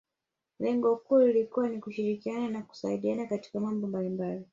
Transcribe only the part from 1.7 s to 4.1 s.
kushirikiana na kusaidiana katika mambo